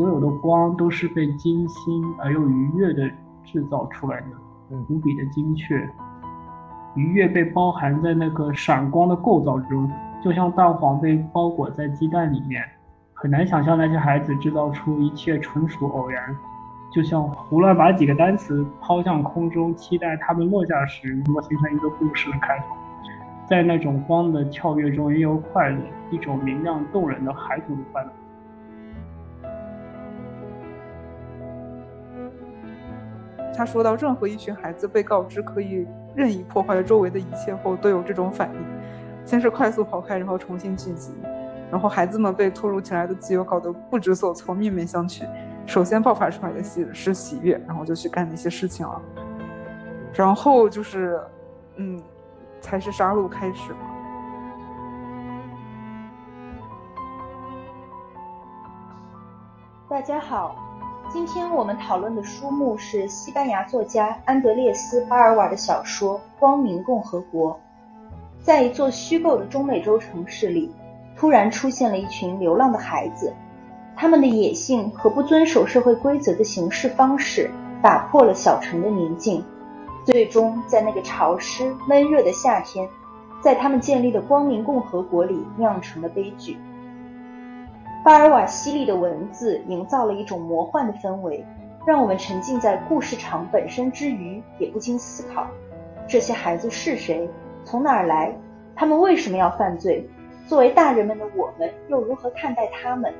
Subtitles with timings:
[0.00, 3.06] 所有的光都是被精心而又愉悦的
[3.44, 4.26] 制造出来的，
[4.88, 5.76] 无比的精确。
[6.94, 9.92] 愉悦被包含在那个闪光的构造中，
[10.24, 12.64] 就像蛋黄被包裹在鸡蛋里面。
[13.12, 16.34] 很难想象那些孩子制造出一切纯属偶然，
[16.90, 22.74] 就像胡乱把几个单词抛向空中，期待它们落下时能够形成一个故事的开头。
[23.46, 25.78] 在那种光的跳跃中，也有快乐，
[26.10, 27.82] 一种明亮动人的孩童的
[33.60, 41.12] 他说到，任何一群孩子被告知可以任意破坏周围的一切后，都有这种反应：先是快速跑开，然后重新聚集。
[41.70, 45.28] 然后孩子们被突如其来的自由搞得不知所措，面面相觑。
[45.66, 49.02] 首先爆发出来的喜是喜悦，然后就去干那些事情了。
[50.14, 51.20] 然后就是，
[51.76, 52.02] 嗯，
[52.62, 53.74] 才是杀戮开始。
[59.86, 60.56] 大家好，
[61.12, 67.52] 今天我们讨论的书目是西班牙作家安德烈斯·巴尔瓦的小说《光明共和国》。
[68.40, 70.72] 在一座虚构的中美洲城市里。
[71.16, 73.34] 突然出现了一群流浪的孩子，
[73.94, 77.50] 他们的野性和不遵守社会规则的行事方式
[77.82, 79.44] 打破了小城的宁静，
[80.06, 82.88] 最终在那个潮湿闷热的夏天，
[83.42, 86.56] 在他们建立的光明共和国里酿成了悲剧。
[88.02, 91.44] 巴尔瓦犀利的文字营造了一种魔幻的氛围，
[91.86, 95.46] 让我们沉浸在故事场本身之余，也不禁思考：
[96.08, 97.28] 这些孩子是谁？
[97.62, 98.34] 从哪儿来？
[98.74, 100.08] 他们为什么要犯罪？
[100.46, 103.12] 作为大人们的我们，又如何看待他们？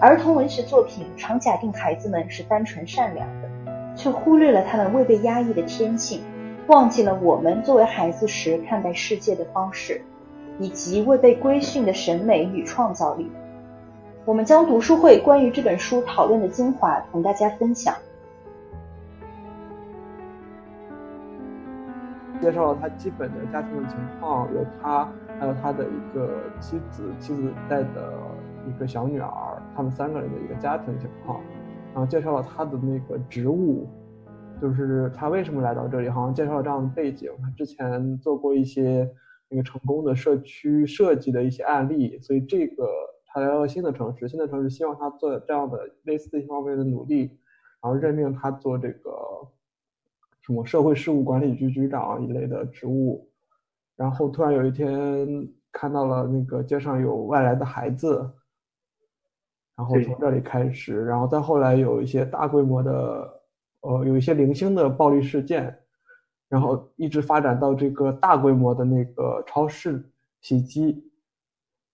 [0.00, 6.22] 儿童文学作品常假定孩子们是单纯善良的，却忽略了他们未被压抑的天性，
[6.68, 10.00] 忘记了我们作为孩子时看待世界的方式，
[10.58, 13.30] 以及未被规训的审美与创造力。
[14.26, 17.94] 我们将读书会关于这本书讨论的精华同大家分享。
[22.40, 25.08] 介绍了他基本的家庭的情况，有他。
[25.38, 28.12] 还有他的一个妻子，妻子带的
[28.68, 29.30] 一个小女儿，
[29.74, 31.40] 他们三个人的一个家庭情况，
[31.94, 33.88] 然后介绍了他的那个职务，
[34.60, 39.10] 就是他为什么来到这里，好像介绍了这样的背景，他之前做过一些
[39.48, 42.84] 那个成功的社区设计的一些案例，所以这个
[43.32, 47.20] 他来到新的城市，新的城市希望他做这样的类似一方面的努力，
[47.80, 49.12] 然后任命他做这个
[50.42, 53.30] 什么社会事务管理局局长一类的职务。
[53.96, 58.18] 然后突然有一天看到了那个街上有外来的孩子，
[59.76, 63.42] 然后从这里开始，然后再后来有一些大规模的，
[63.82, 65.78] 呃，有一些零星的暴力事件，
[66.48, 70.02] 然后一直发展到这个大规模的那个超市
[70.40, 71.09] 袭击，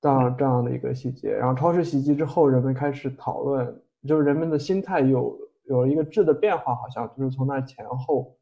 [0.06, 1.32] 这样这样的一个细节。
[1.32, 8.32] 然后超市袭击之后，人们开始讨论，就是人们的心态有有了一个质的变化，好像就是从那前后。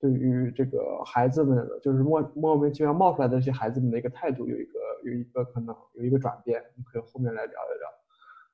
[0.00, 4.72] 对于这个孩子们，就是莫莫名其妙冒出来的这些孩子们的一个态度，有一个
[5.04, 6.60] 有一个可能有一个转变，
[6.92, 7.88] 可以后面来聊一聊。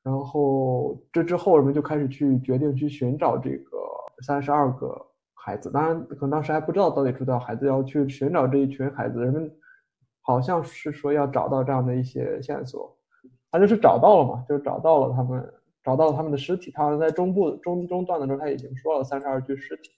[0.03, 3.79] 然后这之后，人们就开始去决定去寻找这个
[4.21, 4.95] 三十二个
[5.33, 5.71] 孩子。
[5.71, 9.25] 当然，可能当时还不知道到底出多少孩子，要去寻找这一群孩子。
[9.25, 9.51] 人们
[10.29, 12.95] 好像是说要找到这样的一些线索，
[13.51, 15.43] 他就是找到了嘛，就是找到了他们，
[15.83, 16.71] 找到了他们的尸体。
[16.71, 19.91] 他好像在中部中中段的时候，他已经说了三十二具尸体。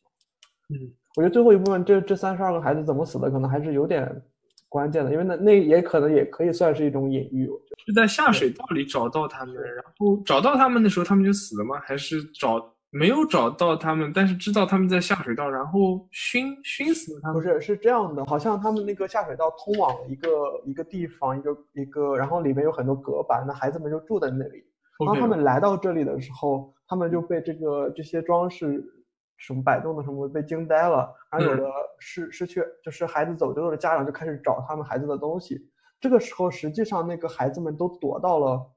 [0.69, 0.95] 嗯。
[1.17, 4.23] 我觉得最后一部分，这这三十二个孩子怎么死的，可能还是有点
[4.69, 7.51] 关键的，因为那那也可能也可以算是一种隐喻。
[7.85, 11.81] 是在下水道里找到他们，然后找到他们的时候，他们就死了吗？
[11.81, 17.37] 还是找没有找到他们，但是知道他们在下水道，然后熏熏死了他们？
[17.37, 20.28] 不是，是这样的，好像他们那个下水道通往一个
[20.65, 24.65] 一个地方，一个一个，然后里面有很多隔板，那孩子们就住在那里。
[25.06, 28.84] 当他们来到这里的时候，他们就被这个这些装饰。
[29.43, 31.67] 什么摆动的什么被惊呆了，而有的
[31.99, 35.59] 失失去，就是孩子走丢了的家长就开始找他们孩子的东西。
[35.99, 38.71] 这个时候，实际上那个孩子们都躲到了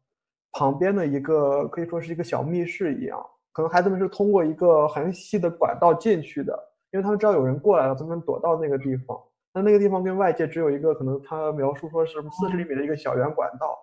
[0.54, 3.22] 旁边的一个可以说是一个小密室一样，
[3.54, 6.58] 可能孩子们是通过一个很细的管道进去的，
[6.92, 9.18] 因为他们知道有人过来了，他们躲到那个地方。
[9.54, 13.78] 那那个地方跟外界只有一个可能他描述说是四十厘米的一个小圆管道。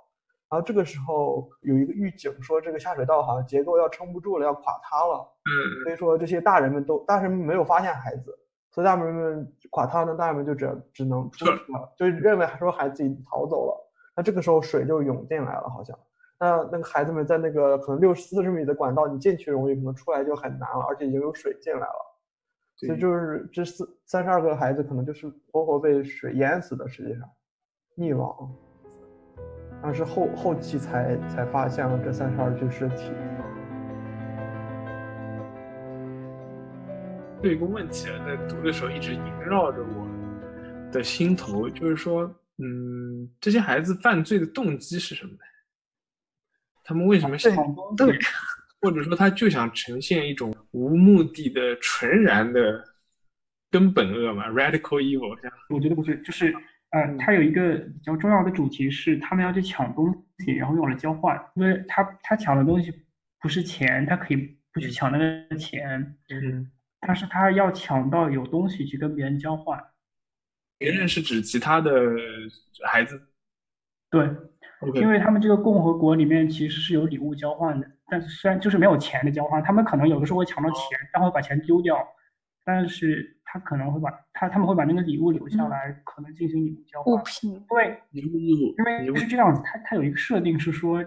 [0.51, 5.25] 然后这个时候有一个预警说，这个下水道好像结构要撑不住了，要垮塌了。
[5.45, 8.37] 嗯，所以说这些大人们都，大人们没有发现孩子，
[8.73, 13.93] 所以大人们垮塌了，大人们就只只能出去了，就认为说孩子已经逃走了。
[14.17, 15.97] 那这个时候水就涌进来了，好像。
[16.41, 22.17] 那那个孩子们在那个可能六四十米的管道，你进去容易，可能出来就很难了，而且已经有水进来了。
[22.77, 27.29] 所以就是这四三十二个孩子可能就是活活被水淹死的，实际上，
[27.99, 28.51] 溺亡。
[29.83, 33.13] 但是后后期才才发现了这三十二具尸体。
[37.43, 40.09] 有一个问题啊，在读的时候一直萦绕着我
[40.91, 42.23] 的心头，就是说，
[42.57, 45.39] 嗯，这些孩子犯罪的动机是什么呢？
[46.91, 47.55] 他们为什么想
[47.97, 48.19] 对，
[48.81, 52.85] 或者说他就想呈现一种无目的的纯然的
[53.71, 55.39] 根本恶嘛？Radical evil？
[55.69, 56.53] 我觉得不是，就是
[56.91, 62.93] 呃，他有一个比较重要的主题是，他们要去抢东西，然后用来交换，因为他他抢的东西
[63.39, 66.73] 不是钱，他可以不去抢那个钱，嗯。
[67.07, 69.81] 但是他要抢到有东西去跟别人交换，
[70.77, 71.93] 别人是指其他的
[72.85, 73.29] 孩子，
[74.11, 74.29] 对，
[74.95, 81.97] 因为他们这个共和国里面其实是有礼物交换的，但是虽然就是没有钱的交换，他们可能有的时候会抢到钱，但会把钱丢掉，
[82.65, 87.15] 但是他可能会把他他们会把那个礼物留下来，可能进行礼物交换。
[87.15, 88.75] 物品对，礼物，
[89.05, 91.05] 因为是这样子，他他有一个设定是说，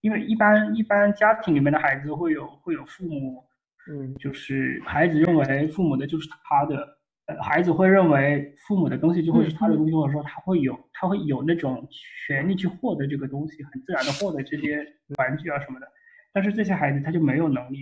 [0.00, 3.44] 因为一般一般家庭里面的孩子会有会有父母。
[3.90, 6.86] 嗯，就是孩子认为父母的就是他的，
[7.30, 11.86] 呃，孩子会认为父母的东西就会是他的东西，或者说他会有他会有那种
[12.26, 14.84] 权利去获得这个东西，很自然的获得这些
[15.18, 15.86] 玩具啊什么的。
[16.32, 17.78] 但是这些孩子他就没有能力，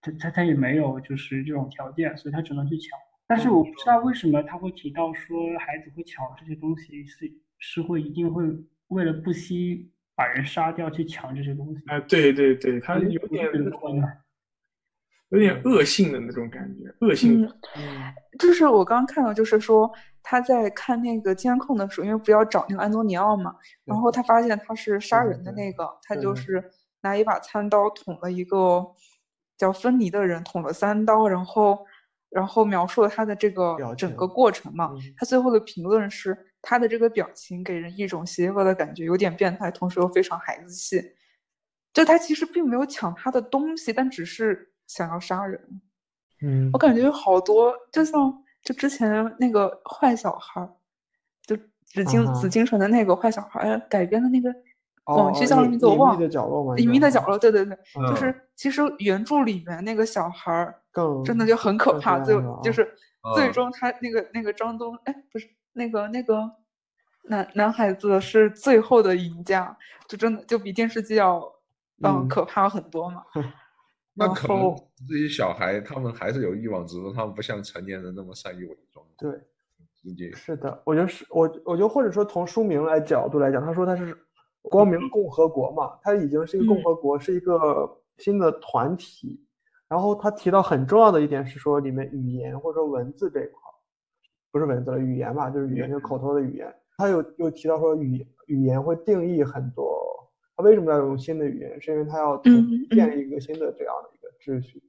[0.00, 2.98] 他他他也没有就是这种条件，所以他只能去抢。
[3.28, 8.44] 但是我不知道为什么他会提到说孩子会抢这些东西是是会一定会
[8.88, 12.00] 为了不惜把人杀掉去抢这些东西啊？
[12.00, 13.48] 对对对，他有点。
[15.30, 17.44] 有点恶性的那种感觉，恶性。
[17.76, 19.90] 嗯，就是我刚刚看到，就是说
[20.22, 23.54] 他在看那个监控的时候，因为不要找那个安东尼奥嘛，
[23.84, 26.64] 然后他发现他是杀人的那个，他就是
[27.02, 28.82] 拿一把餐刀捅了一个
[29.58, 31.78] 叫芬尼的人，捅了三刀，然后
[32.30, 34.90] 然后描述了他的这个整个过程嘛。
[35.18, 41.02] 他最后的评论是他的这个表情给人一种邪恶的感觉，有点变态，同时又非常孩子气。
[41.92, 44.72] 就他其实并没有抢他的东西，但只是。
[44.88, 45.80] 想要杀人，
[46.42, 50.68] 嗯，我感觉有好多，就像就之前那个坏小孩，
[51.46, 54.52] 就紫金紫金城的那个坏小孩改编的那个
[55.04, 57.76] 网剧叫名字我忘了，隐秘的角落隐秘的角落，对对对，
[58.08, 62.90] 就是其实原著里面那个小孩更真的就很可怕，最就是
[63.34, 66.50] 最终他那个那个张东，哎，不是那个那个
[67.24, 69.76] 男男孩子是最后的赢家，
[70.08, 71.36] 就真的就比电视剧要
[72.02, 72.26] 嗯。
[72.28, 73.22] 可怕很多嘛。
[74.18, 74.74] 那可能
[75.08, 79.06] 这些小孩他们还是有欲望，只是他们不像成年人那么善于伪装。
[79.16, 79.30] 对，
[79.94, 84.16] 直接是的，我觉得是，我我觉得或者说从书名来角度来讲，他说他是
[84.62, 89.40] 光明共和国嘛，他已经是一个共和国，是一个新的团体。
[89.88, 93.60] 然后他提到很重要的一点是说，里面语言或者说文字这一块，
[94.50, 96.74] 不是文字了，语言吧，就是语言，就是口头的语言。
[96.96, 100.17] 他有有提到说语语言会定义很多。
[100.58, 101.80] 他为什么要用新的语言？
[101.80, 104.82] 是因为他要建立一个新的这样的一个秩序。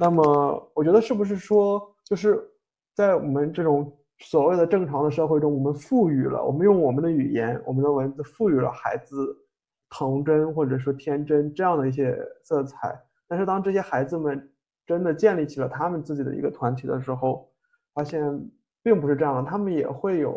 [0.00, 2.44] 那么，我觉得是不是说，就是
[2.92, 9.14] 在我们这种所谓的正常的社会中，我们赋予了，我们用我们的语言、我们的文字赋予了孩子
[9.88, 13.00] 童真或者说天真这样的一些色彩。
[13.28, 14.52] 但是，当这些孩子们
[14.84, 17.48] 真的建立起了他们自己的一个团体的时候，
[17.94, 18.20] 发现
[18.82, 20.36] 并不是这样的，他们也会有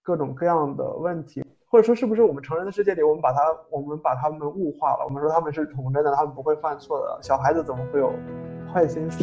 [0.00, 1.44] 各种各样的问题。
[1.70, 3.38] 或者说，是不是我们成人的世界里，我们把他，
[3.70, 5.04] 我们把他们物化了？
[5.04, 7.20] 我们说他们是童真的，他们不会犯错的。
[7.22, 8.12] 小孩子怎么会有
[8.74, 9.22] 坏心思？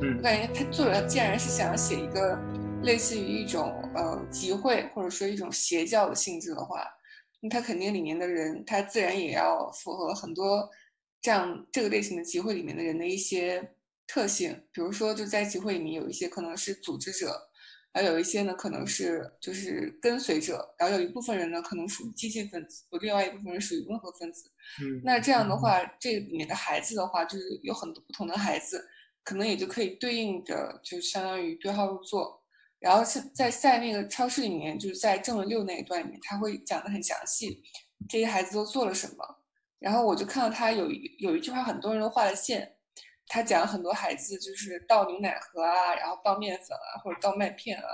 [0.00, 2.36] 嗯，我感觉他作者既然是想要写一个
[2.82, 6.84] 类似于一种呃集会，或者说一种邪教的性质的话，
[7.40, 10.68] 那他肯定里面的人，他自然也要符合很多
[11.20, 13.74] 这样这个类型的集会里面的人的一些。
[14.12, 17.48] 特性，比如说，就在集会里面有一些可能是组织者，
[17.94, 24.50] 还有一些呢可能是就是跟随者，然后有一部分人呢可能属于激进分子，有另外一部分人属于温和分子。
[24.82, 28.86] 嗯，那这样的话，这里面的孩子的话，就是有很多不同的孩子，
[29.24, 32.44] 可能也就可以对应着，就相当于对号入座。
[32.80, 33.02] 然后
[33.32, 37.62] 在在那个超市里面，就是在正文六那一段里面，他会讲的很详细，
[38.10, 39.24] 这些孩子都做了什么。
[39.78, 42.76] 然后我就看到他有一有一句话，很多人都画了线。
[43.26, 47.84] 他讲很多孩子就是倒牛奶盒啊，然后倒面粉啊，或者倒麦片啊，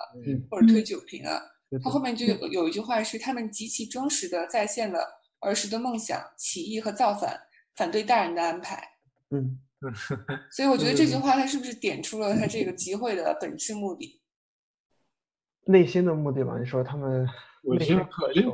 [0.51, 1.41] 或者推酒瓶啊。
[1.83, 5.01] 他后面就有有一句话是：他们极其忠实的再现了
[5.41, 7.39] 儿时的梦想、起义和造反，
[7.77, 8.83] 反对大人的安排。
[9.31, 9.61] 嗯，
[10.51, 14.21] 所以我觉得这句话他是不是点出了他这个集会的本质目的？
[15.67, 16.59] 内心的目的吧？
[16.59, 17.29] 你说他们？
[17.65, 18.45] 我觉得可能，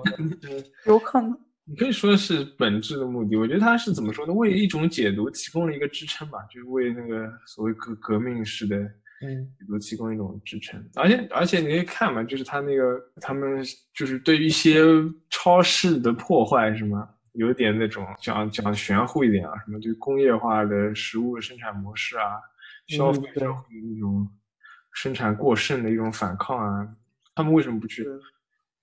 [0.86, 1.43] 有可能。
[1.66, 4.32] 你可以说是本质的目的，我觉得他是怎么说呢？
[4.32, 10.82] 为一种解读提供了一个支撑吧，就是为那个所谓革革命式的嗯解读提供一种支撑。
[10.94, 13.62] 而且而且你可以看嘛，就是他那个他们
[13.94, 14.82] 就是对于一些
[15.30, 17.08] 超市的破坏是吗？
[17.32, 22.38] 有点那种讲讲玄乎一点啊，什么对工业化的食物生产模式啊，
[22.86, 24.28] 消费社会的那种
[24.92, 26.88] 生产过剩的一种反抗啊，
[27.34, 28.06] 他们为什么不去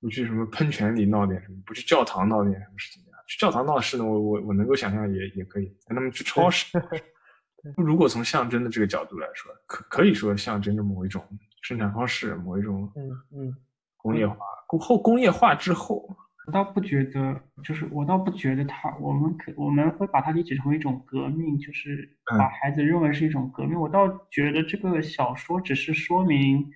[0.01, 3.15] 不去什么喷泉里闹点什么，不去教堂闹点什么事情啊？
[3.27, 6.77] 去教堂闹事呢，我我我能够想象也也可以，那么去超市。
[7.77, 11.23] 如果从象征的这个角度来说，可可以说象征着某一种
[11.61, 13.55] 生产方式，某一种嗯嗯
[13.97, 14.35] 工业化，
[14.67, 16.09] 工后工业化之后。
[16.47, 23.79] 我倒不觉得，就是我倒不觉得它，我们可我们会把它理解成一种革命，就是把孩子认为是一种革命。
[23.79, 26.67] 我倒觉得这个小说只是说明，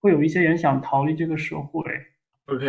[0.00, 1.80] 会有一些人想逃离这个社会。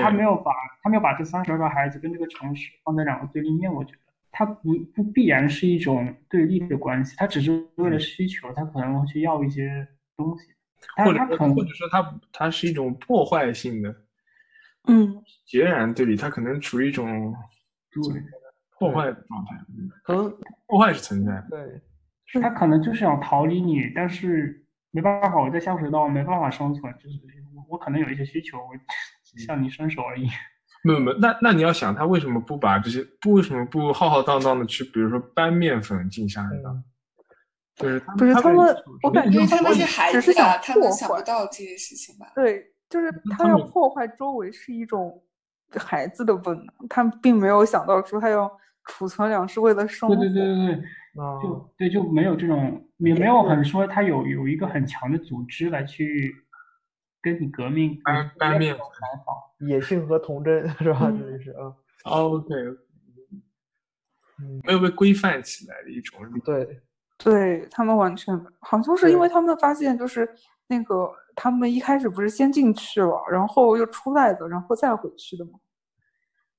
[0.02, 3.72] 他没有把他没有把这三十二个孩子跟这个城市放在两个对立面。
[3.72, 4.00] 我觉得
[4.32, 10.48] 他不不必然是一种对立的关系，他只是为了需求，他可能会去要一些东西，
[11.04, 13.96] 或者他可能或者说他他是一种破坏性的。
[14.88, 17.36] 嗯，截然对立，他可能处于一种
[18.78, 19.58] 破坏的状态。
[20.04, 27.20] 可能破坏是存在的，对，他可能就是想逃离你，但是没办法，我在下水道没办法生存，就是
[27.54, 28.74] 我我可能有一些需求，我
[29.38, 30.28] 向你伸手而已。
[30.84, 36.76] 没有没有，那那你要想，他为什么不把这些不为什么不浩浩荡荡的去，比如说搬面粉进下水道？
[37.76, 42.32] 就是不是他们，我感觉他们是孩子啊，他们想不到这些事情吧？
[42.36, 42.74] 对。
[42.90, 45.22] 就是他要破坏周围是一种
[45.76, 48.50] 孩子的本能，他并没有想到说他要
[48.86, 50.16] 储存粮食为了生活。
[50.16, 50.84] 对对对对对，
[51.44, 56.34] 就对就没有这种也没有很说他有有一个很强的组织来去
[57.22, 58.00] 跟你革命。
[58.04, 58.76] 单单面
[59.60, 61.12] 野性和童真是吧？
[61.12, 61.74] 这就是啊。
[62.04, 62.54] OK，
[64.64, 66.20] 没有被规范起来的一种。
[66.46, 66.82] 对，
[67.18, 70.30] 对他们完全好像是因为他们发现就是
[70.68, 71.12] 那个。
[71.40, 75.52] 他们一开始不是先进去了，然后又出来的，然后再回去的嘛？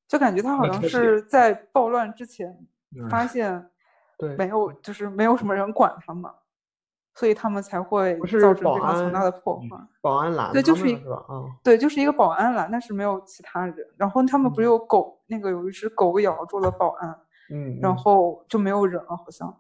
[0.07, 2.57] 就感觉他好像是在暴乱之前
[3.11, 3.69] 发现，
[4.17, 6.31] 对，没有，就是没有什么人管他们，
[7.19, 9.67] 所以他们才会造成这样强大的破坏。
[10.01, 13.75] 保安栏，对，就是一个，嗯，对，就是一个保安栏，但是没有其他人。
[13.97, 17.19] 然后他们不是有狗，那个有一只狗咬住了保安，
[17.53, 19.53] 嗯，然后就没有人了，好像。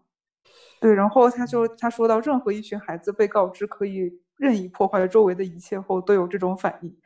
[0.80, 4.20] 对，然后他就他说到，任何一群孩子被告知可以。
[4.38, 6.96] 任意破坏周围的一切后，都有这种反应：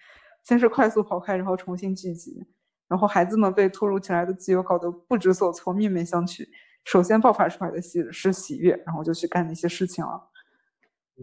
[0.42, 2.46] 先是快速跑开，然后重新聚集。
[2.86, 6.46] 然后孩子们被突如其来的自由搞得不知所措，面面相觑。
[6.84, 10.28] 首先爆发出来的喜是喜悦，然后就去干那些事情了。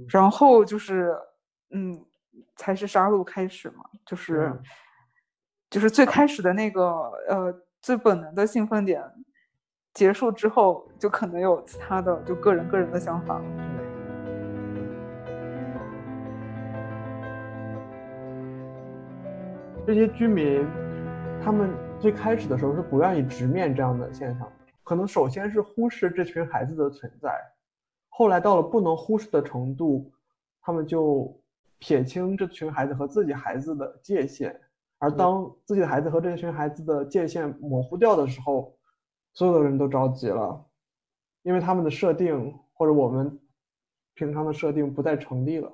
[0.07, 1.15] 然后就是，
[1.71, 1.99] 嗯，
[2.55, 4.53] 才是杀戮开始嘛，就是，
[5.69, 6.83] 就是最开始的那个
[7.27, 9.03] 呃最本能的兴奋点
[9.93, 13.45] 结束之后，就可能有其他的就个人个人的想法了。
[19.87, 20.67] 这些居民，
[21.43, 24.47] 他们最开始的时候是不愿意直面这样的现象，
[24.83, 27.33] 可能首先是忽视这群孩子的存在，
[28.19, 30.11] 后来到了不能忽视的程度，
[30.61, 31.33] 他们就
[31.77, 34.59] 撇清这群孩子和自己孩子的界限，
[34.97, 38.75] 而当自己的孩子和这群孩子的界限模糊掉的时候，
[39.31, 40.65] 所有的人都着急了，
[41.43, 43.39] 因为他们的设定或者我们
[44.15, 45.71] 平常的设定不再成立了。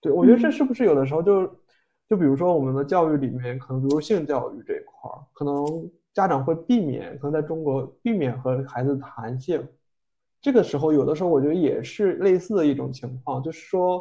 [0.00, 1.54] 对我觉得这是不是有的时候就。
[2.06, 9.66] 就比如说我们的教育里面，可能比如性教育这一块儿，可能家长会避免，可能在中国避免和孩子谈性。
[10.44, 13.98] 这个时候，有的时候我觉得也是类似的一种情况，就是说，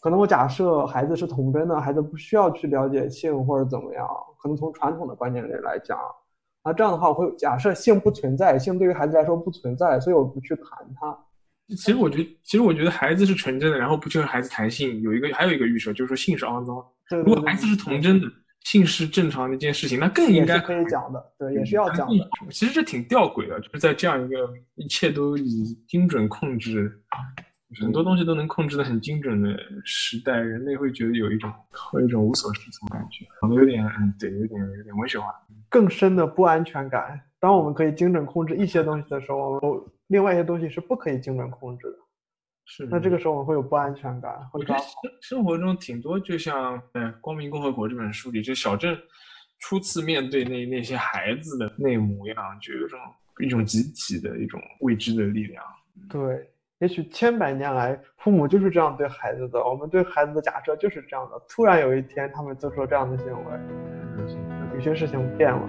[0.00, 4.08] 可能我假设孩子是童真的，孩子不需要去了解性或者怎么样。
[4.42, 5.98] 可能从传统的观念里来讲，
[6.64, 10.66] 那这样的话，我会假设性不存在，性对于孩子来说不存在，所以我不去谈
[10.98, 11.14] 它。
[11.68, 16.82] 其实我觉得，其实我觉得孩子是纯真的，然后不去和孩子谈性，有一个还有一个预设，就是说性是肮脏。
[17.22, 18.26] 如果孩子是童真的，
[18.62, 22.28] 性是正常的一件事情，那更应该可以讲的，对，也是要讲的。
[22.50, 27.02] 其实这挺吊诡的，就是在这样一个一切都以精准控制，
[27.80, 29.48] 很多东西都能控制的很精准的
[29.84, 31.50] 时代，人类会觉得有一种
[31.94, 35.26] 有一种无所适从感觉，可能有点嗯，对，有点有点文学化，
[35.68, 37.20] 更深的不安全感。
[37.38, 39.58] 当我们可以精准控制一些东西的时候，
[40.08, 41.96] 另外一些东西是不可以精准控制的。
[42.64, 44.32] 是，那这个时候我们会有不安全感。
[44.52, 44.80] 我觉得
[45.20, 48.96] 生活中挺多，就像《哎光明共和国》这本书里，就小镇
[49.58, 52.98] 初次面对那那些孩子的那模样，就有种
[53.40, 55.64] 一种集体的一种未知的力量。
[56.08, 56.48] 对，
[56.78, 61.42] 也许千百年来父母就是这样对孩子的，我们对孩子的假设就是这样的。
[61.48, 63.60] 突然有一天他们做出了这样的行为，
[64.74, 65.68] 有些事情变了。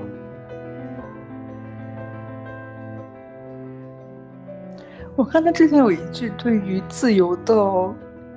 [5.17, 7.55] 我看他之前有一句对于自由的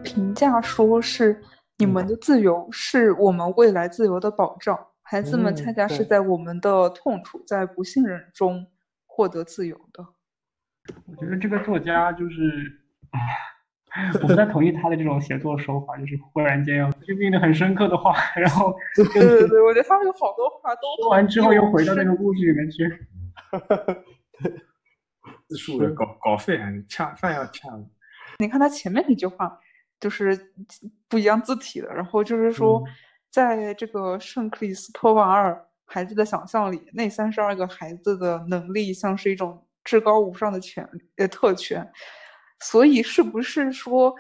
[0.02, 1.40] 评价，说是
[1.78, 8.66] 你们的自由是我们未来自由的保障，孩子们恰恰是在我们的痛楚、在不信任中
[9.07, 10.04] 获得自由的。
[11.07, 12.71] 我觉得这个作家就是，
[14.21, 22.85] 我不太同意他的这种写作手法，就是忽然间要就变得很深刻的话，然后对对对，我觉得他有好多话都说完之后又回到那个故事里面去。
[25.49, 27.85] 字数的稿稿费还是恰饭要恰的。
[28.39, 29.59] 你看他前面那句话，
[30.01, 30.53] 就是
[31.09, 32.83] 不一样字体的，然后就是说，
[33.31, 39.67] 在这个圣克里斯托瓦尔孩子的想象里，那三十二个孩子的能力像是一种。
[39.87, 41.87] 至高无上的权呃特权，
[42.61, 44.15] 所以是不是说，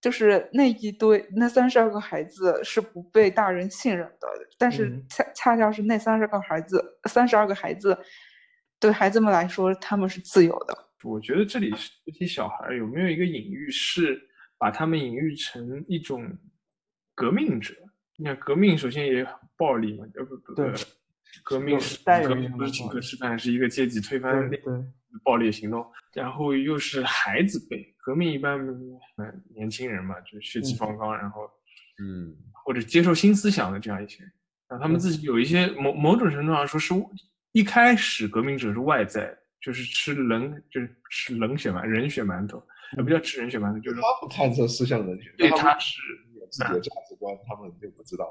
[0.00, 4.26] 就是那一堆那三十二个孩子是不被大人信任的？
[4.56, 7.94] 但是恰恰恰是那三十个孩子，三十二个孩子，
[8.84, 10.76] 对孩子们来说他们是自由的。
[11.02, 11.72] 我觉得这里
[12.04, 14.20] 这些小孩有没有一个隐喻，是
[14.58, 16.22] 把他们隐喻成一种
[17.14, 17.74] 革命者？
[18.16, 20.70] 你看革命首先也很暴力嘛，呃不不对。
[21.42, 24.60] 革命是革命不是请客吃饭，是一个阶级推翻对
[25.24, 25.82] 暴力行动。
[26.12, 31.40] 然后又是孩子辈，革命一般嗯年轻人嘛，就是血气方刚，然后
[32.02, 34.32] 嗯或者接受新思想的这样一些人，
[34.68, 36.94] 然后他们自己有一些某某种程度上说是
[37.54, 42.60] 一开始革命者是外在，就是吃冷就是吃冷血馒人血馒头，
[42.96, 46.00] 也不叫吃人血馒头，就是他不探测思想人血，对他是
[46.34, 48.26] 有自己的价值观，他们就不知道。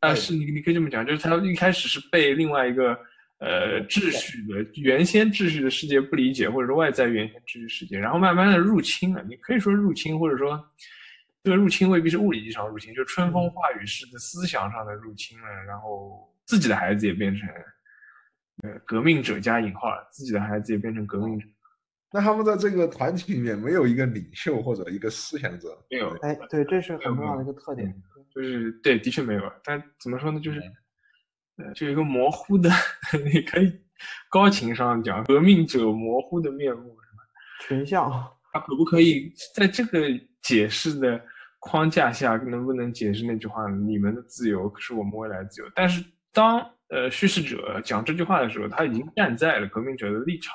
[0.00, 2.98] 啊，是你你可以这么讲，就是他一开始是被另外一个
[3.38, 9.22] 呃秩序的原先秩序的世界不理解，或者说外在原先秩序世界，然后慢慢的入侵了。
[9.28, 10.60] 你可以说入侵，或者说
[11.44, 15.46] 这个入侵未必是物理意义上入侵，就春风化雨式的思想上的入侵了。
[15.68, 17.48] 然后自己的孩子也变成
[18.62, 21.46] 呃革命者加引号，自己的孩子也变成革命者。
[22.12, 26.08] 那他们在这个团体里面没有一个领袖或者一个思想者，没有。
[26.22, 27.94] 哎，对，这是很重要的一个特点。
[28.34, 29.42] 就是对，的确没有。
[29.64, 30.40] 但怎么说呢？
[30.40, 30.60] 就是，
[31.56, 32.70] 呃，就一个模糊的，
[33.32, 33.72] 你可以
[34.30, 37.22] 高情商讲革命者模糊的面目，是吧？
[37.66, 38.10] 群像，
[38.52, 40.00] 他可不可以在这个
[40.42, 41.20] 解释的
[41.58, 43.68] 框架下，能不能解释那句话？
[43.68, 45.70] 你们的自由是我们未来的自由。
[45.74, 46.02] 但是
[46.36, 46.58] 当
[46.90, 50.54] 呃叙事者讲这句话的时候，他已经站在了革命者的立场。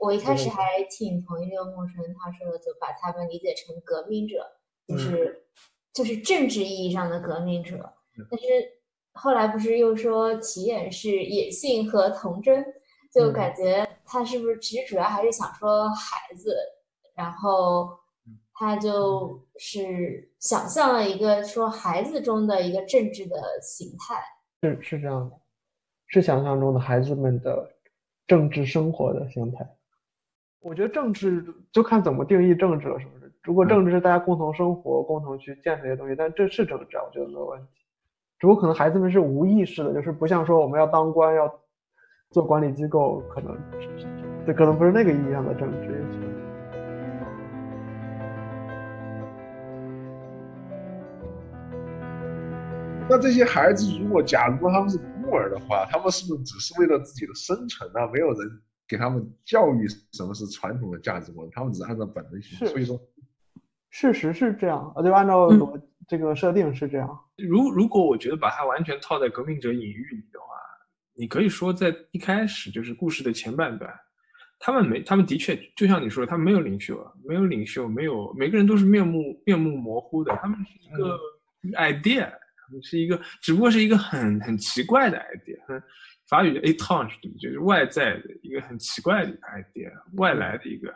[0.00, 4.44] 我一开始还挺同意这个陌生人他说的，就把他们理解成革命者，
[4.88, 5.44] 就是。
[5.90, 7.92] 就是政治意义上的革命者，
[8.30, 8.46] 但是
[9.14, 12.64] 后来不是又说齐远是野性和童真，
[13.12, 16.54] 就感觉他是不是其实主要还是想说孩子，
[17.16, 17.98] 然后
[18.54, 24.22] 他就是想象了一个说孩子中的一个政治的形态，
[24.62, 25.36] 是是这样的，
[26.06, 27.70] 是想象中的孩子们的
[28.26, 29.66] 政治生活的形态。
[30.60, 33.32] 我觉得政治就看怎么定义政治了，是不是？
[33.44, 37.68] 如果政治是大家共同生活、共同去建设一些东西，但这是政治，我觉得没有问题。
[38.38, 41.60] 只不过可能孩子们是无意识的，就是不像说我们要当官、要
[42.30, 43.56] 做管理机构，可能
[44.46, 46.27] 这可能不是那个意义上的政治。
[53.10, 58.06] 那这些孩子，如果假如他们是孤儿的话，他们是不是只是为了自己的生存啊？
[58.12, 62.68] 没有人给他们教育什么是传统的价值观，他们只是按照本能行。
[62.68, 63.00] 所以说。
[63.90, 67.18] 事实是这样啊，就按照我这个设定是这样。
[67.38, 70.46] 如如果我觉得把它完全套在革命者隐喻里的话，
[71.14, 73.90] 你可以说在一开始就是故事的前半段，
[74.58, 81.18] 他们没，他们的确就像你说的，他们没有领袖啊，没有领袖，没有每个人都是面目面目模糊的，他们是一个
[81.78, 82.30] idea，
[82.82, 85.82] 是一个只不过是一个很很奇怪的 idea，
[86.28, 90.94] 法语叫 a t o n c h 就是外在的一个很奇怪的 idea，外来的一个。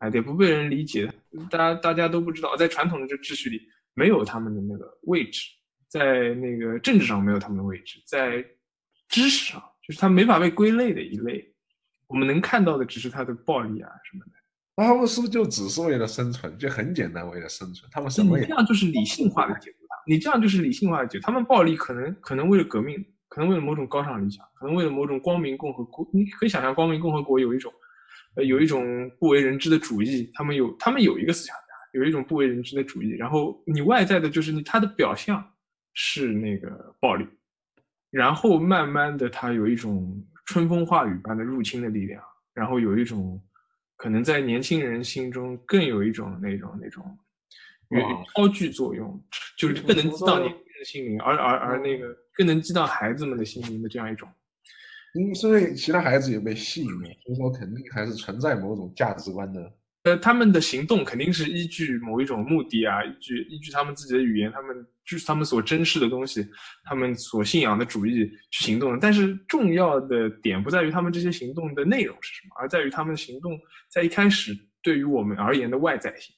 [0.00, 1.12] idea，，不被人理解，
[1.50, 3.60] 大家大家都不知道，在传统的这秩序里
[3.92, 5.46] 没有他们的那个位置，
[5.88, 8.42] 在那个政治上没有他们的位置，在
[9.10, 11.54] 知识上就是他没法被归类的一类。
[12.06, 14.32] 我们能看到的只是他的暴力啊什么的。
[14.74, 16.56] 那他们是不是就只是为了生存？
[16.56, 17.86] 就很简单，为了生存。
[17.92, 18.38] 他们什么？
[18.38, 19.52] 你这样就是理性化的
[20.06, 21.18] 你这样就是理性化的解。
[21.20, 26.08] 他们暴力可能可能为了革命，可能为了某种高尚理想，可能为了某种光明共和国。
[26.12, 27.72] 你可以想象，光明共和国有一种。
[28.36, 33.10] 呃，有一种不为人知的主义，他们有，他们有一个思想家，有一种不为人知的主义。
[33.16, 35.44] 然后你外在的就是你，他的表象
[35.94, 37.26] 是那个暴力，
[38.08, 42.22] 然后慢慢的他有一种春风化雨般的入侵的力量，
[42.54, 43.42] 然后有一种
[43.96, 47.04] 可能在年轻人心中更有一种那种那种
[48.34, 49.22] 超具作用，
[49.56, 54.28] 就是更能激荡年轻人的心灵，而而而那个更能激荡孩子们的心灵的这样一种。
[55.14, 59.72] 因为其他孩子也被吸引了，所以说肯定还是存在某种价值观的
[60.04, 64.74] 呃，他们的行动肯定是依据某一种目的啊，依据依据他们自己的语言，他们
[65.04, 66.46] 就是他们所珍视的东西，
[66.84, 68.98] 他们所信仰的主义去行动的。
[68.98, 73.58] 但是重要的点不在于他们这些行动的内容是什么，而在于他们行动
[73.90, 76.34] 在一开始对于我们而言的外在性，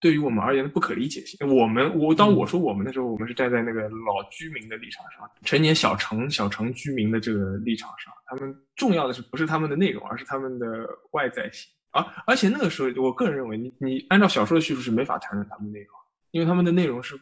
[0.00, 1.38] 对于我们而言的不可理解性。
[1.48, 11.70] 我们我当我说我们的时候，我们是站在那个老居民的立场上，成年小城小城居民的这个立场上，他们重要的是不是他们的内容，而是他们的外在性。
[11.92, 15.88] 而而且那个时候，我个人认为，你你按照小说的叙述是没法谈论他们内容，
[16.30, 17.18] 因为他们的内容是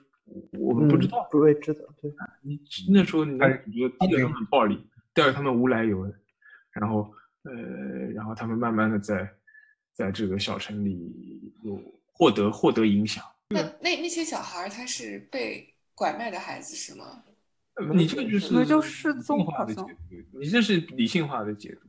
[0.52, 1.80] 我们不知道、不未知的。
[2.00, 2.12] 对，
[2.42, 2.60] 你
[2.92, 4.78] 那时候你觉得第一个他们暴力，
[5.14, 6.14] 第二个他们无来由的，
[6.70, 7.10] 然后
[7.44, 7.52] 呃，
[8.14, 9.28] 然后他们慢慢的在
[9.94, 11.80] 在这个小城里有
[12.18, 13.24] 获得获得影响。
[13.50, 17.22] 那那那些小孩他是被拐卖的孩子是吗？
[17.94, 19.82] 你这个就是就失踪化的解
[20.32, 21.88] 读，你这是理性化的解读。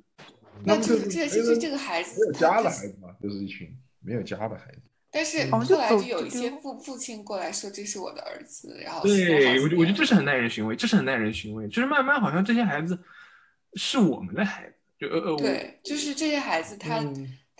[0.64, 3.68] 那这这这这这个孩子没有家的孩子嘛，就是一群
[4.02, 4.82] 没有家的孩子。
[5.10, 11.68] 但是后来就有一些父父亲过来说这是我的儿子，然后对我觉我觉得这是很耐人寻味，这是很耐人寻味。
[11.68, 12.96] 就是慢慢好像这些孩子
[13.74, 17.04] 是我们的孩子，就呃呃对，就是这些孩子他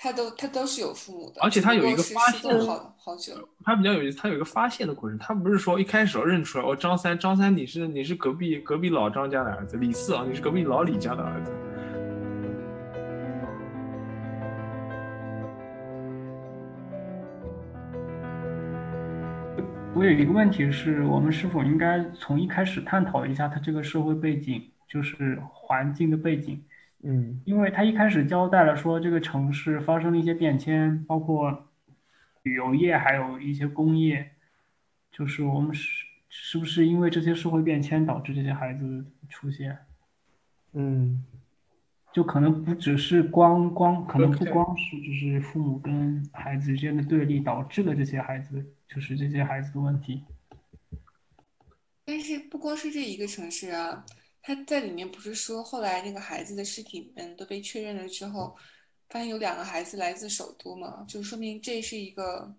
[0.02, 3.34] 他都他都是有父母的，而且他有一个发现好好久，
[3.66, 11.52] 他比较有意思，他有一个发现的过程，他不是说一开始认出来哦张三张三你是你是隔壁隔壁老张家的儿子，李四啊你是隔壁老李家的儿子。
[19.94, 26.64] 我有一个问题是，我们是否应该从一开始探讨一下他这个社会背景，就是环境的背景？
[27.04, 31.68] 嗯，因为他一开始交代了说这个城市发生了一些变迁，包括
[32.44, 34.32] 旅游业，还有一些工业，
[35.12, 39.78] 就是我们是是不是因为这些社会变迁导致这些孩子出现？
[40.74, 41.24] 嗯。
[42.12, 50.24] 就可能不只是光光，可能不光是就是父母跟孩子之间的对立导致了这些孩子，就是这些孩子的问题。
[52.04, 54.04] 但是不光是这一个城市啊，
[54.42, 58.56] 他在里面不是说后来那个孩子的尸体嗯都被确认了之后，
[59.10, 62.54] 发现有两个孩子来自首都嘛，就说明这是一个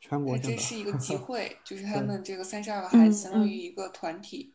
[0.00, 4.54] 全国这是一个集 会，就是他们这个三十二个孩子相当于一个团体，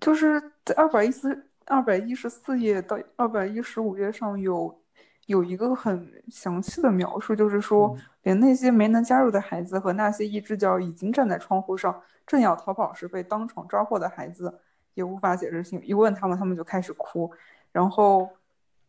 [0.00, 1.46] 就是在二百一十。
[1.66, 4.82] 二百一十四页到二百一十五页上有
[5.26, 14.58] 有一个很详细的描述，就是说，连那些没能加入的孩子和那些一只脚已经站在窗户上正要逃跑时被当场抓获的孩子，
[14.94, 15.80] 也无法解释清。
[15.84, 17.30] 一问他们，他们就开始哭，
[17.72, 18.28] 然后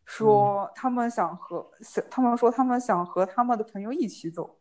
[0.04, 4.58] 说他们想和想，他们说他们想和他们的朋友一起走，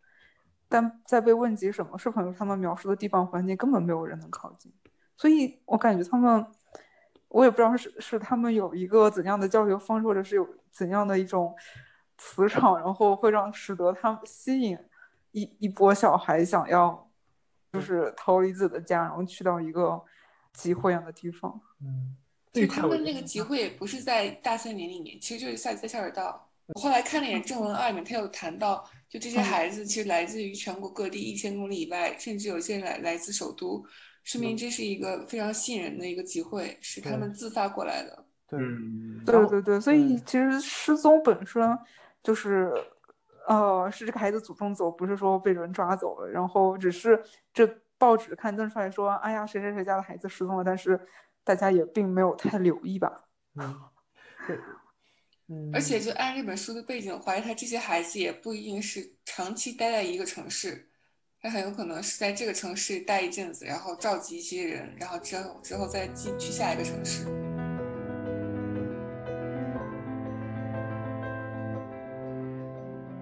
[0.70, 4.74] 但在被问及什么是朋友，他们描述的地方环境根本没有人能靠近，
[5.18, 6.46] 所以我感觉他们。
[7.34, 11.56] 我也不知道是是他们有一个怎样的教学方式，或者是有怎样的一种
[12.18, 14.78] 磁场，然后会让使得他们吸引
[15.32, 17.10] 一一波小孩想要
[17.72, 20.04] 就是逃离自己的家，然后去到一个
[20.54, 21.60] 集会样的地方。
[21.82, 22.16] 嗯，
[22.52, 26.48] 对他们那个集会不是在大森林里面，其实就是下在下水道。
[26.74, 33.84] 我后来看了一眼正文二里面，他有谈到，就这些孩子其实来自于全国各地一千公里以外，甚至有些人来来自首都。
[34.24, 38.26] 说明这是一个非常吸引人的一个集会，是他们自发过来的。
[38.48, 38.60] 对，
[39.26, 41.78] 对对对，所以其实失踪本身
[42.22, 42.72] 就是，
[43.48, 46.30] 呃，是这个孩子主动走，不是说被人抓走了。
[46.30, 47.20] 然后只是
[47.52, 47.68] 这
[48.02, 51.00] 报纸刊登出来说，哎呀，谁谁谁家的孩子失踪了，但是
[51.44, 53.26] 大家也并没有太留意吧。
[55.48, 60.88] 嗯，而且就按这本书的背景，怀疑他这些孩子也不一定是长期待在一个城市。
[61.40, 67.26] 他很有可能是在这个城市待一阵子，然后召集一些人，然后之后之后再进去下一个城市。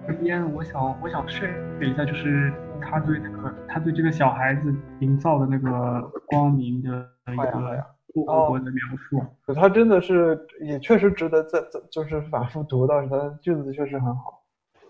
[0.06, 1.46] 这边我想我想设
[1.82, 14.42] 一下，就是他对那个他对这个小孩子营造的那个光明的一个复活的描述，他真的是也确实值得再再就是反复读到，他的句子确实很好。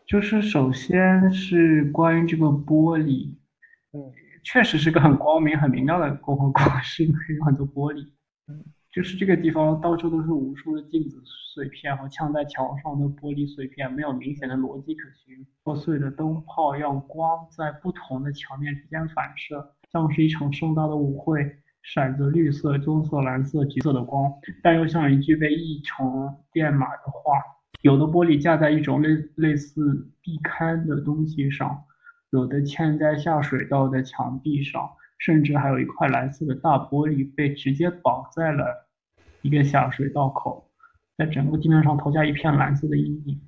[0.06, 3.34] 就是首先是关于这个玻璃，
[3.92, 4.10] 嗯，
[4.42, 8.08] 确实是个很光明、很明亮的共 和国，是因为有很多玻璃，
[8.48, 15.46] 嗯，就是这个地方到处都是无数的镜子碎片和嵌在墙上的玻璃碎片，没有明显的逻辑可循。
[15.62, 27.38] 破碎的灯泡让光在不同的墙面之间反射，像是一场盛大的舞会，闪着绿色、棕色、蓝色、橘色的光，但又像一句被译成电码的话。
[27.82, 31.84] 有的玻璃架在一种类类似壁龛的东西上，
[32.30, 34.90] 有的嵌在下水道的墙壁上，
[35.20, 38.88] 甚至还有一块蓝色的大玻璃被直接绑在了
[39.42, 40.68] 一个下水道口，
[41.16, 43.40] 在整个地面上投下一片蓝色的阴影。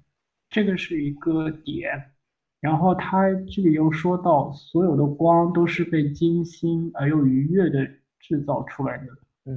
[0.50, 2.12] 这个是一个点，
[2.60, 7.88] 然后他这里又说到，所有的光都是被精心而又愉悦的
[8.20, 9.06] 制造出来的，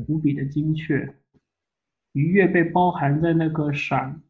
[0.07, 1.13] 无比的精确，
[2.13, 4.21] 愉悦被包含在那个闪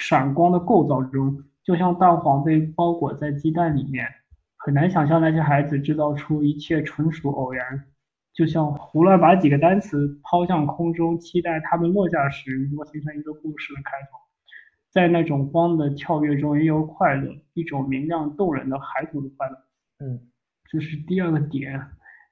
[0.00, 4.08] 闪光的构造中，就像蛋黄被包裹在鸡蛋里面。
[4.64, 7.84] 很难想象那些孩子制造出一切纯属偶然，
[8.32, 14.16] 就像胡乱把几个单词抛向空中，期待它们落下时能够形成一个故事的开头。
[14.90, 19.56] 在那种光的跳跃中也有快乐，一种明亮动人的孩童的快乐。
[19.98, 20.30] 嗯，
[20.70, 21.78] 这是第二个点。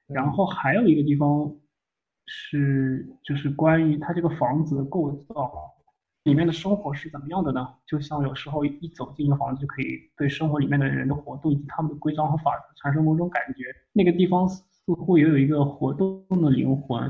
[0.07, 1.55] 然后还有一个地方
[2.25, 5.53] 是，就是关于它这个房子的构造，
[6.23, 7.67] 里面的生活是怎么样的呢？
[7.85, 13.65] 就像有时候一走进一个房子，就可以对生活里面的人的活动以及他们的规章和法则产生某种感觉。
[13.91, 17.01] 那个地方似乎也有一个活动的灵魂。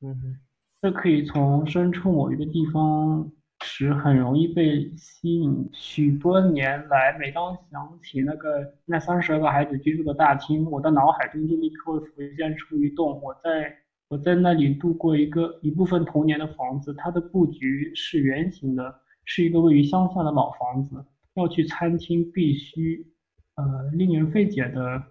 [0.00, 0.36] 嗯哼，
[0.80, 3.30] 这可以从身处某一个地方。
[3.64, 5.70] 时很容易被吸引。
[5.72, 13.72] 许多年来，每当想起那个那三十二个孩子居住的大厅，我的脑海中就立刻会浮现出一栋我在
[14.12, 16.92] 我在那里度过一个一部分童年的房子。
[16.92, 18.94] 它的布局是圆形的，
[19.24, 21.02] 是一个位于乡下的老房子。
[21.32, 23.06] 要去餐厅，必须
[23.54, 25.02] 呃令人费解的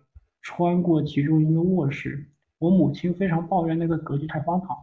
[0.44, 2.30] 穿过其中一个卧室。
[2.60, 4.78] 我母亲非常抱怨那个格局太荒唐。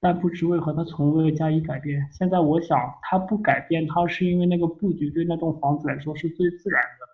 [0.00, 2.08] 但不知为何，他从未加以改变。
[2.10, 7.06] 现在我想，他不改变，他是因为那个布局对那栋房子来说是最自然的，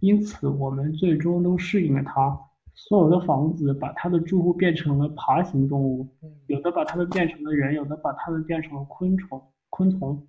[0.00, 2.40] 因此我们最终都适应了它。
[2.74, 6.08] 所有的房子把它的住户变成了爬行动物，
[6.46, 10.26] 有的把它们变成了人，有的把它们变成了昆虫、昆虫。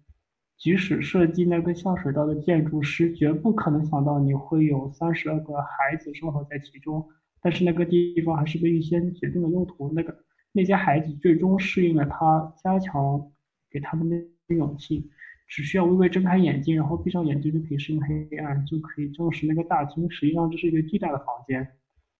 [0.58, 7.06] 即使设计那个下水道的建筑师绝不可能想到你会有三十二个孩子生活在其中，
[7.41, 9.91] 但是那个地方还是被预先决定的用途。
[9.93, 10.15] 那个。
[10.56, 13.32] 那些孩子最终适应了它，加强
[13.71, 15.10] 给他们的勇气，
[15.47, 21.67] 只需要微微睁开眼睛，然后闭上眼睛就可以适应黑暗，就可以证实那个大厅实际上这是一个巨大的房间。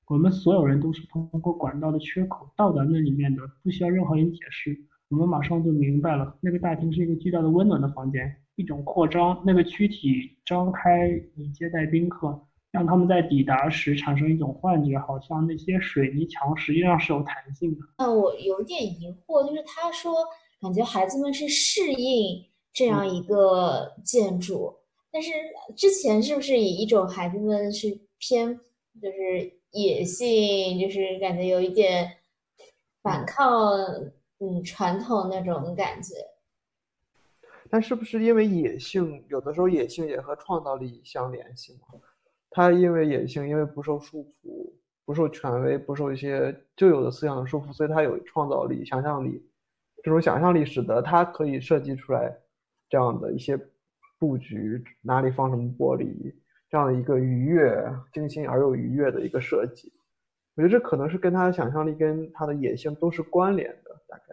[0.08, 4.78] 我们所有人都是通过管道的缺口到达那里面的，不需要任何人解释，
[5.10, 12.48] 我们马上就明白了，那个大厅是一个巨大的温暖的房间，一种扩张，那个躯体张开以接待宾客。
[12.72, 17.82] 让他们在抵达时产生一种幻觉，好像那些水泥墙实际上是有弹性的。
[18.00, 20.12] 那我有点疑惑，就是他说
[20.60, 24.74] 感觉孩子们是适应这样一个建筑，
[25.12, 25.30] 但是
[25.76, 28.60] 之前是不是以一种孩子们是偏
[29.00, 32.10] 就是野性，就是感觉有一点
[33.02, 33.74] 反抗
[34.40, 36.14] 嗯传统那种感觉？
[37.70, 42.00] 但是不是因为野性，有的时候野性也和创造力相联系吗？
[42.52, 44.72] 他因为野性，因为不受束缚，
[45.06, 49.44] 不受权威，不受一些旧有的思想的束缚，所以他有创造力、想象力。
[50.04, 52.32] 这种想象力使得他可以设计出来
[52.90, 53.58] 这样的一些
[54.20, 56.32] 布局，哪里放什么玻璃，
[56.74, 59.94] 这样的一个愉悦、精心而又愉悦的一个设计。
[60.56, 64.24] 我觉得这可能是跟他的想象力跟他的野性都是关联的，大概。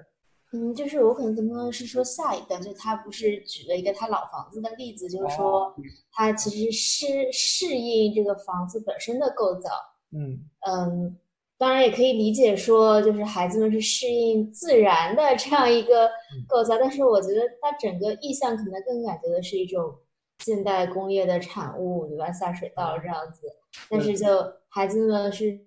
[0.55, 5.77] 嗯，就是我可能更多的是说下一个，就他不是举了一个他老房子的例子，就是说
[6.13, 9.69] 他其实适适应这个房子本身的构造。
[10.17, 11.15] 嗯嗯，
[11.59, 16.09] 当然也可以理解说，就是孩子们是适应自然的这样一个
[16.49, 19.95] 构造，但是我觉得他整个意象可能更感觉的是一种
[20.41, 22.31] 现代工业的产物，对吧？
[22.33, 23.47] 下水道这样子，
[23.89, 24.27] 但是就
[24.69, 25.59] 孩子们是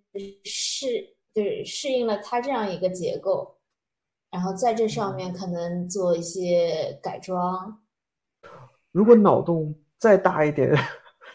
[0.43, 0.87] 适
[1.33, 3.57] 就是适应了它这样一个结构。
[4.31, 7.79] 然后在这上面可能做一些改装。
[8.91, 10.75] 如果脑洞再大一点，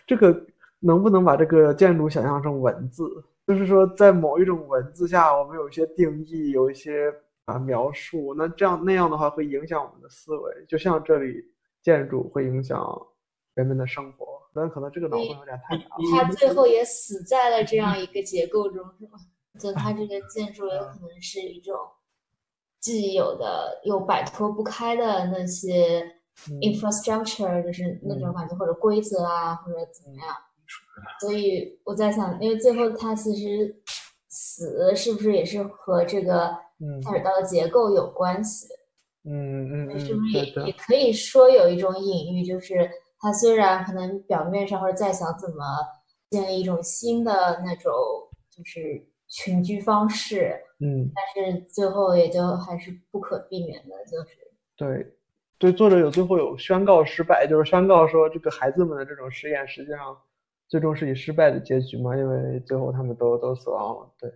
[0.05, 0.37] 这个
[0.81, 3.05] 能不能把这个建筑想象成文字？
[3.47, 8.35] 就是说，在某一种文字下，我们有一些定义，有一些啊描述。
[8.35, 10.53] 那这样那样的话，会影响我们的思维。
[10.67, 11.41] 就像这里
[11.81, 12.85] 建筑会影响
[13.59, 15.85] 人们的生活，但可能这个脑洞有点太大。
[16.13, 19.19] 他最后也死在了这样一个结构中，是吗？
[19.59, 21.77] 就他这个建筑有可能是一种。
[22.81, 26.01] 既有的又摆脱不开的那些
[26.61, 30.33] infrastructure，就是那种感觉或者规则啊，或者怎么样。
[31.21, 33.83] 所以我在想，因为最后他其实
[34.29, 36.57] 死是不是也是和这个
[37.03, 38.69] 下水道的结构有关系？
[39.25, 42.89] 嗯嗯是不是也也可以说有一种隐喻，就是
[43.21, 45.65] 他虽然可能表面上或者在想怎么
[46.31, 47.93] 建立一种新的那种
[48.51, 50.55] 就是群居方式。
[50.81, 54.37] 嗯，但是最后也就还是不可避免的，就是
[54.77, 55.13] 对，
[55.59, 60.17] 对，作者有最后有宣告失败，就是宣告说这个孩子们的这种实验实际上
[60.69, 64.09] 最终是以失败的结局嘛，因为最后他们都都死亡了。
[64.21, 64.33] 对，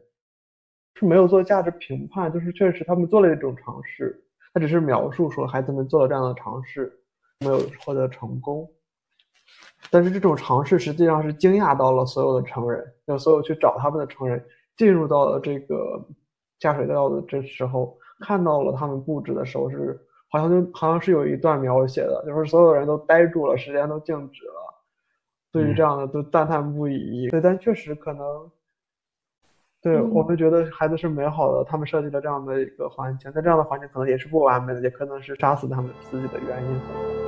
[0.94, 7.01] 是没有做价值评判，就是确实他们做了一种尝试，他只是描述说孩子们做了这样的尝试，
[7.42, 8.68] 没有获得成功。
[9.90, 14.42] 但是这种尝试实际上是惊讶到了所有的成人，让所有去找他们的成人
[14.76, 16.00] 进入到了这个
[16.60, 20.00] 下水道的这时候，看到了他们布置的时候是
[20.30, 24.84] 好像就好像是有一段描写的，就是所有人都呆住了，时间都静止了，
[25.50, 27.28] 对于这样的都赞叹不已。
[27.28, 28.50] 对，但确实可能，
[29.82, 37.21] 对我们觉得孩子是美好的，他们设计了这样的一个环境，在这样的环境可能也是不完美的，也可能是杀死他们自己的原因。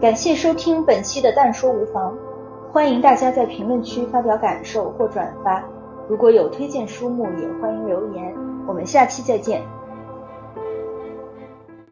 [0.00, 2.14] 感谢收听本期的《但说无妨》，
[2.72, 5.60] 欢迎大家在评论区发表感受或转发。
[6.08, 8.32] 如果有推荐书目，也欢迎留言。
[8.68, 9.60] 我们下期再见。